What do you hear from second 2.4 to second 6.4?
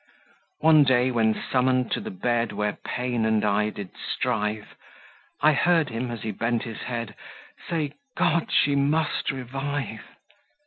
Where pain and I did strive, I heard him, as he